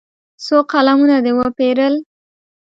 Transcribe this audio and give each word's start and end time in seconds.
څو 0.45 0.57
قلمونه 0.71 1.17
دې 1.25 1.31
وپېرل. 1.39 1.95